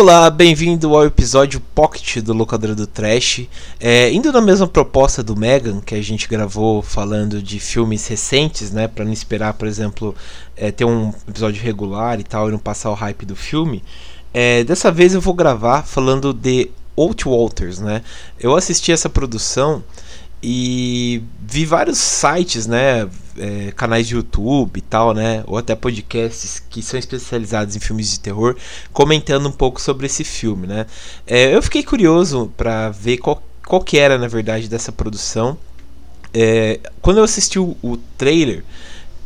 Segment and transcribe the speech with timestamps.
[0.00, 3.42] Olá, bem-vindo ao episódio Pocket do Locadora do Trash.
[3.78, 8.70] É, indo na mesma proposta do Megan, que a gente gravou falando de filmes recentes,
[8.70, 8.88] né?
[8.88, 10.14] Pra não esperar, por exemplo,
[10.56, 13.84] é, ter um episódio regular e tal, e não passar o hype do filme.
[14.32, 18.00] É, dessa vez eu vou gravar falando de Old Walters, né?
[18.38, 19.84] Eu assisti essa produção
[20.42, 26.62] e vi vários sites, né, é, canais de YouTube e tal, né, ou até podcasts
[26.70, 28.56] que são especializados em filmes de terror,
[28.92, 30.86] comentando um pouco sobre esse filme, né.
[31.26, 35.58] É, eu fiquei curioso para ver qual, qual que era, na verdade, dessa produção.
[36.32, 38.64] É, quando eu assisti o, o trailer,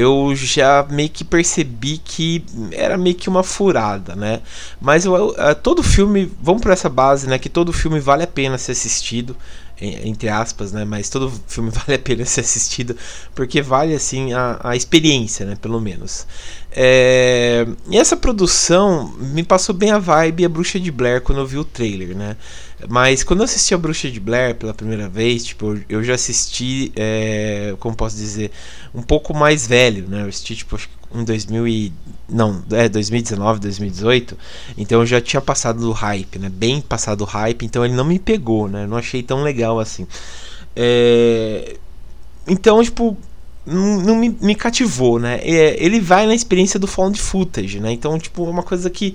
[0.00, 4.40] eu já meio que percebi que era meio que uma furada, né?
[4.80, 7.38] Mas eu, eu, todo filme, vamos para essa base, né?
[7.38, 9.36] Que todo filme vale a pena ser assistido
[9.80, 10.84] entre aspas, né?
[10.84, 12.96] Mas todo filme vale a pena ser assistido
[13.34, 15.56] porque vale assim a, a experiência, né?
[15.60, 16.26] Pelo menos.
[16.72, 17.66] É...
[17.88, 21.58] E essa produção me passou bem a vibe a Bruxa de Blair quando eu vi
[21.58, 22.36] o trailer, né?
[22.88, 26.92] Mas quando eu assisti a Bruxa de Blair pela primeira vez, tipo, eu já assisti,
[26.96, 27.74] é...
[27.78, 28.50] como posso dizer,
[28.94, 30.22] um pouco mais velho, né?
[30.22, 30.78] Eu assisti tipo
[31.14, 31.92] em 2000 e
[32.28, 34.36] não, é 2019, 2018.
[34.78, 36.48] Então eu já tinha passado do hype, né?
[36.48, 38.86] Bem passado do hype, então ele não me pegou, né?
[38.86, 40.06] não achei tão legal assim.
[40.76, 41.76] É...
[42.46, 43.16] Então, tipo,
[43.66, 45.38] não, me, me, cativou, né?
[45.42, 47.92] É, ele vai na experiência do found footage, né?
[47.92, 49.14] Então, tipo, é uma coisa que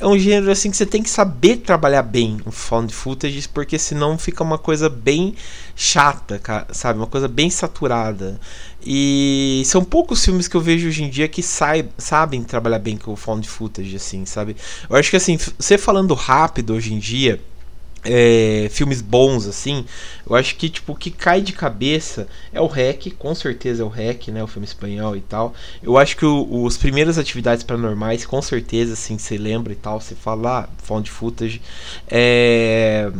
[0.00, 3.78] é um gênero assim que você tem que saber trabalhar bem o found footage, porque
[3.78, 5.34] senão fica uma coisa bem
[5.76, 6.40] chata,
[6.72, 6.98] sabe?
[6.98, 8.40] Uma coisa bem saturada.
[8.84, 12.96] E são poucos filmes que eu vejo hoje em dia que saib, sabem trabalhar bem
[12.96, 14.56] com o found footage, assim, sabe?
[14.90, 17.40] Eu acho que assim, você falando rápido hoje em dia
[18.04, 19.84] é, filmes bons assim,
[20.28, 23.86] eu acho que tipo o que cai de cabeça é o REC, com certeza é
[23.86, 25.54] o REC, né, o filme espanhol e tal.
[25.82, 30.00] Eu acho que o, os primeiras atividades paranormais, com certeza assim, você lembra e tal,
[30.00, 31.60] você fala, ah, found footage.
[32.08, 33.10] É,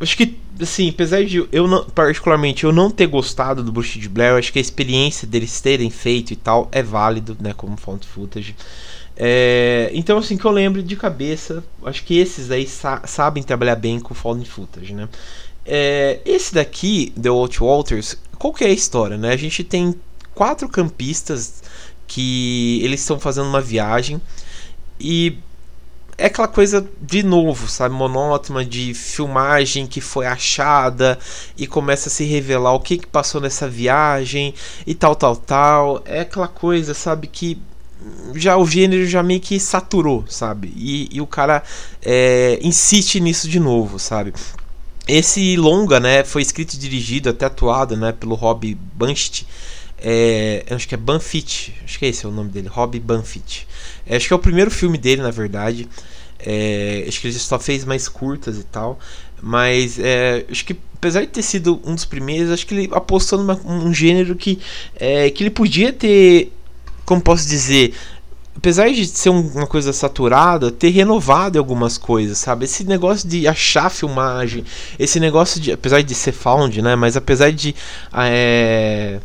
[0.00, 4.08] acho que assim, apesar de eu não, particularmente eu não ter gostado do Bruce de
[4.08, 8.06] Blair, acho que a experiência deles terem feito e tal é válido, né, como found
[8.06, 8.54] footage.
[9.16, 13.76] É, então, assim, que eu lembro de cabeça, acho que esses aí sa sabem trabalhar
[13.76, 15.08] bem com Fallen Footage, né?
[15.66, 19.32] É, esse daqui, The Walt Walters, qual que é a história, né?
[19.32, 19.94] A gente tem
[20.34, 21.62] quatro campistas
[22.06, 24.20] que eles estão fazendo uma viagem
[24.98, 25.38] e
[26.20, 31.18] é aquela coisa de novo, sabe, monótona de filmagem que foi achada
[31.56, 34.54] e começa a se revelar o que, que passou nessa viagem
[34.86, 36.02] e tal, tal, tal.
[36.04, 37.58] É aquela coisa, sabe, que
[38.34, 40.72] já o gênero já meio que saturou, sabe?
[40.76, 41.62] E, e o cara
[42.02, 44.32] é, insiste nisso de novo, sabe?
[45.06, 49.44] Esse longa, né, foi escrito e dirigido, até atuado, né, pelo Rob Banst.
[50.02, 53.66] É, acho que é Banfit, acho que é esse é o nome dele, Rob Banfit.
[54.06, 55.88] É, acho que é o primeiro filme dele, na verdade.
[56.38, 58.98] É, acho que ele só fez mais curtas e tal.
[59.42, 63.42] Mas é, acho que apesar de ter sido um dos primeiros, acho que ele apostou
[63.42, 64.58] num gênero que,
[64.96, 66.52] é, que ele podia ter
[67.10, 67.92] como posso dizer,
[68.56, 72.66] apesar de ser uma coisa saturada, ter renovado algumas coisas, sabe?
[72.66, 74.64] Esse negócio de achar filmagem,
[74.96, 76.94] esse negócio de, apesar de ser found, né?
[76.94, 77.74] Mas apesar de,
[78.14, 79.18] é,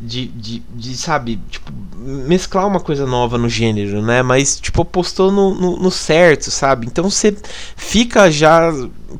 [0.00, 4.24] de, de, de, sabe, tipo, mesclar uma coisa nova no gênero, né?
[4.24, 6.88] Mas, tipo, apostou no, no, no certo, sabe?
[6.88, 7.36] Então você
[7.76, 8.72] fica já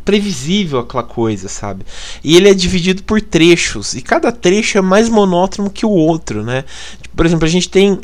[0.05, 1.85] previsível aquela coisa, sabe?
[2.23, 6.43] E ele é dividido por trechos, e cada trecho é mais monótono que o outro,
[6.45, 6.65] né?
[7.15, 7.99] Por exemplo, a gente tem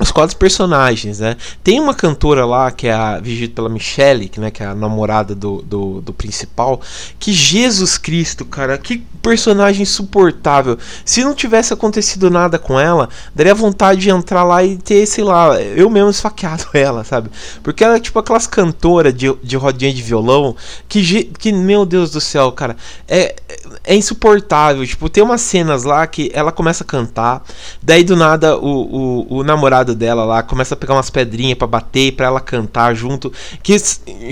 [0.00, 1.36] os quatro personagens, né?
[1.62, 4.74] Tem uma cantora lá que é a vigida pela Michelle, que, né, que é a
[4.74, 6.80] namorada do, do, do, principal,
[7.18, 10.78] que Jesus Cristo, cara, que personagem insuportável.
[11.04, 15.24] Se não tivesse acontecido nada com ela, daria vontade de entrar lá e ter, sei
[15.24, 17.30] lá, eu mesmo esfaqueado ela, sabe?
[17.62, 20.56] Porque ela é tipo aquelas cantoras de, de rodinha de violão
[20.88, 22.76] que, que, meu Deus do céu, cara,
[23.06, 23.36] é,
[23.84, 24.86] é insuportável.
[24.86, 27.42] Tipo, tem umas cenas lá que ela começa a cantar,
[27.82, 31.66] daí do nada o, o, o namorado dela lá começa a pegar umas pedrinhas para
[31.66, 33.32] bater para ela cantar junto.
[33.62, 33.76] Que,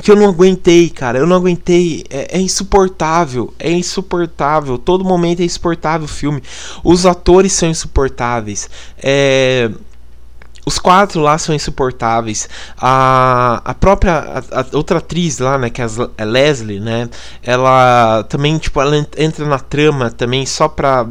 [0.02, 1.18] que eu não aguentei, cara.
[1.18, 2.04] Eu não aguentei.
[2.10, 3.52] É, é, insuportável.
[3.58, 4.78] É insuportável.
[4.78, 6.42] Todo momento é insuportável o filme.
[6.84, 8.68] Os atores são insuportáveis.
[9.02, 9.70] É
[10.70, 12.48] os quatro lá são insuportáveis.
[12.78, 15.86] A, a própria a, a outra atriz lá, né, que é
[16.18, 17.08] a Leslie, né,
[17.42, 21.06] ela também tipo ela entra na trama também só pra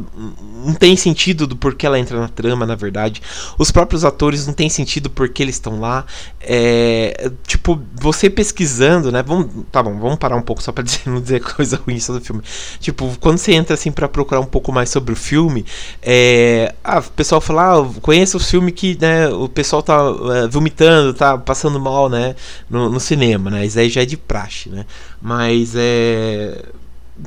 [0.64, 3.22] não tem sentido do porquê ela entra na trama, na verdade.
[3.58, 6.04] Os próprios atores não tem sentido porque eles estão lá.
[6.40, 9.22] É, tipo, você pesquisando, né?
[9.22, 12.22] Vamos, tá bom, vamos parar um pouco só para dizer, não dizer coisa ruim sobre
[12.22, 12.42] o filme.
[12.78, 15.64] Tipo, quando você entra assim para procurar um pouco mais sobre o filme,
[16.02, 19.98] é, ah, o pessoal fala, ah, conheça o filme que, né, o pessoal tá
[20.34, 22.34] é, vomitando, tá passando mal, né?
[22.68, 23.66] No, no, cinema, né?
[23.66, 24.86] Isso aí já é de praxe, né?
[25.20, 26.64] Mas é.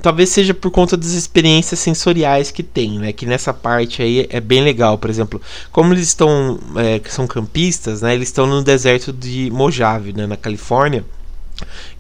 [0.02, 3.14] Talvez seja por conta das experiências sensoriais que tem, né?
[3.14, 5.42] Que nessa parte aí é bem legal, por exemplo,
[5.72, 8.14] como eles estão, é, que são campistas, né?
[8.14, 10.28] Eles estão no deserto de Mojave, né?
[10.28, 11.06] Na Califórnia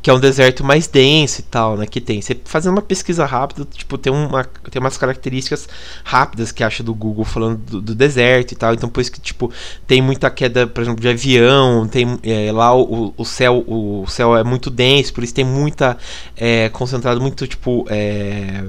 [0.02, 1.86] que é um deserto mais denso e tal, né?
[1.86, 2.22] Que tem.
[2.22, 5.68] Você fazendo uma pesquisa rápida, tipo, tem, uma, tem umas características
[6.04, 8.74] rápidas que acha do Google falando do, do deserto e tal.
[8.74, 9.52] Então, por isso que, tipo,
[9.88, 14.36] tem muita queda, por exemplo, de avião, tem é, lá o, o céu o céu
[14.36, 15.98] é muito denso, por isso tem muita
[16.36, 18.64] é, concentrado muito, tipo, é,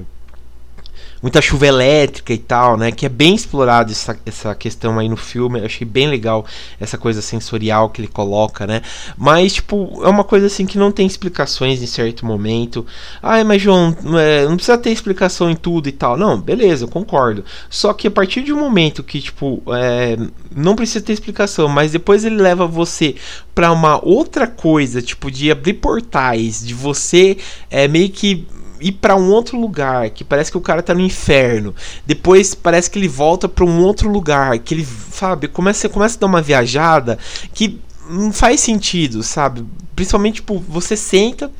[1.24, 2.92] muita chuva elétrica e tal, né?
[2.92, 5.58] Que é bem explorado essa, essa questão aí no filme.
[5.58, 6.44] Eu achei bem legal
[6.78, 8.82] essa coisa sensorial que ele coloca, né?
[9.16, 12.84] Mas, tipo, é uma coisa assim que não tem explicações em certo momento.
[13.22, 16.14] Ai, mas João, é, não precisa ter explicação em tudo e tal.
[16.18, 17.42] Não, beleza, eu concordo.
[17.70, 20.18] Só que a partir de um momento que, tipo, é,
[20.54, 23.14] não precisa ter explicação, mas depois ele leva você
[23.54, 27.38] para uma outra coisa, tipo, de abrir portais, de você
[27.70, 28.46] é, meio que
[28.80, 31.74] ir para um outro lugar, que parece que o cara tá no inferno.
[32.06, 36.20] Depois parece que ele volta para um outro lugar, que ele, sabe, começa, começa a
[36.20, 37.18] dar uma viajada
[37.52, 39.64] que não faz sentido, sabe?
[39.94, 41.50] Principalmente, tipo, você senta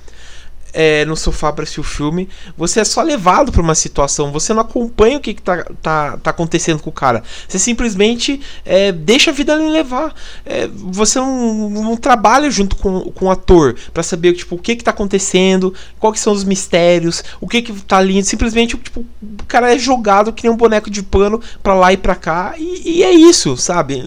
[0.75, 2.29] é, no sofá para assistir o filme,
[2.59, 6.19] você é só levado para uma situação, você não acompanha o que, que tá, tá,
[6.19, 7.23] tá acontecendo com o cara.
[7.49, 10.13] Você simplesmente é, deixa a vida lhe levar.
[10.45, 14.75] É, você não, não, trabalha junto com, com o ator para saber tipo, o que,
[14.75, 18.27] que tá acontecendo, quais são os mistérios, o que, que tá lindo.
[18.27, 21.97] Simplesmente tipo, o cara é jogado que nem um boneco de pano para lá e
[21.97, 24.03] para cá, e, e, é isso, sabe?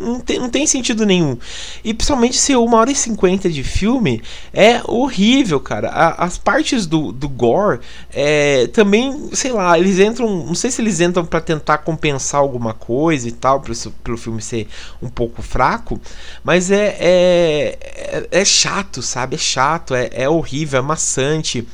[0.00, 1.38] Não tem, não tem sentido nenhum.
[1.84, 4.20] E principalmente se uma hora e cinquenta de filme
[4.52, 7.80] é horrível, cara a, as partes do, do gore
[8.10, 10.44] é, também, sei lá, eles entram.
[10.46, 13.72] Não sei se eles entram para tentar compensar alguma coisa e tal, para
[14.02, 14.68] pelo filme ser
[15.00, 16.00] um pouco fraco,
[16.42, 19.36] mas é, é, é, é chato, sabe?
[19.36, 21.66] É chato, é, é horrível, é maçante.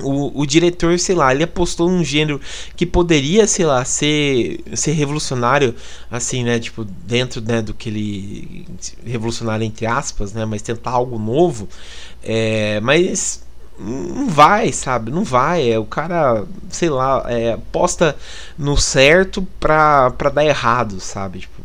[0.00, 2.40] O, o, diretor, sei lá, ele apostou num gênero
[2.74, 5.72] que poderia, sei lá, ser, ser revolucionário,
[6.10, 6.58] assim, né?
[6.58, 8.66] Tipo, dentro né, do que ele.
[9.04, 10.44] revolucionário entre aspas, né?
[10.44, 11.68] Mas tentar algo novo.
[12.24, 13.43] É, mas
[13.78, 15.10] não vai, sabe?
[15.10, 15.70] Não vai.
[15.70, 18.16] É, o cara, sei lá, é, aposta
[18.58, 21.40] no certo pra, pra dar errado, sabe?
[21.40, 21.62] Tipo,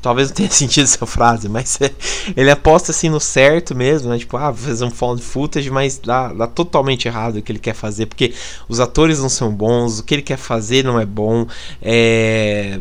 [0.00, 1.90] talvez não tenha sentido essa frase, mas é,
[2.36, 4.18] ele aposta assim no certo mesmo, né?
[4.18, 7.58] Tipo, ah, vou fazer um found footage, mas dá, dá totalmente errado o que ele
[7.58, 8.34] quer fazer, porque
[8.68, 11.46] os atores não são bons, o que ele quer fazer não é bom,
[11.82, 12.80] é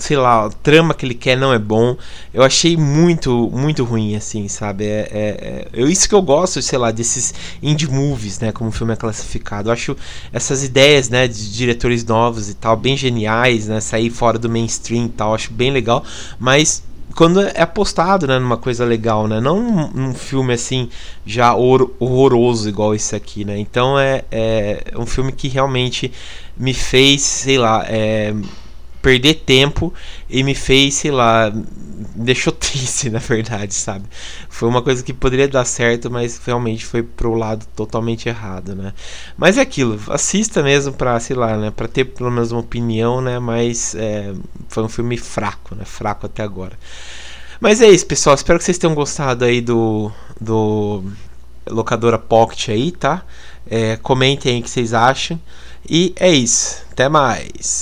[0.00, 1.96] sei lá, a trama que ele quer não é bom.
[2.32, 4.84] Eu achei muito, muito ruim, assim, sabe?
[4.84, 8.52] É, é, é, isso que eu gosto, sei lá, desses indie movies, né?
[8.52, 9.68] Como o filme é classificado.
[9.68, 9.96] Eu acho
[10.32, 13.80] essas ideias, né, de diretores novos e tal, bem geniais, né?
[13.80, 16.04] Sair fora do mainstream e tal, acho bem legal.
[16.38, 16.82] Mas
[17.14, 19.40] quando é apostado né, numa coisa legal, né?
[19.40, 20.88] Não num, filme assim
[21.26, 23.58] já horroroso igual esse aqui, né?
[23.58, 26.12] Então é, é um filme que realmente
[26.56, 28.34] me fez, sei lá, é,
[29.02, 29.92] perder tempo
[30.28, 34.04] e me fez, sei lá, me deixou triste, na verdade, sabe?
[34.48, 38.92] Foi uma coisa que poderia dar certo, mas realmente foi pro lado totalmente errado, né?
[39.36, 41.70] Mas é aquilo, assista mesmo pra, sei lá, né?
[41.70, 43.38] Pra ter pelo menos uma opinião, né?
[43.38, 44.32] Mas é,
[44.68, 45.84] foi um filme fraco, né?
[45.84, 46.78] Fraco até agora.
[47.60, 48.34] Mas é isso, pessoal.
[48.34, 50.10] Espero que vocês tenham gostado aí do,
[50.40, 51.04] do
[51.68, 53.22] locadora Pocket aí, tá?
[53.68, 55.38] É, comentem aí o que vocês acham.
[55.88, 56.82] E é isso.
[56.90, 57.78] Até mais.